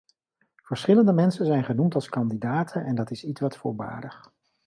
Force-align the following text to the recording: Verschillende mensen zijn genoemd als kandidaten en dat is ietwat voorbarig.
Verschillende 0.63 1.13
mensen 1.13 1.45
zijn 1.45 1.63
genoemd 1.63 1.95
als 1.95 2.09
kandidaten 2.09 2.85
en 2.85 2.95
dat 2.95 3.11
is 3.11 3.23
ietwat 3.23 3.57
voorbarig. 3.57 4.31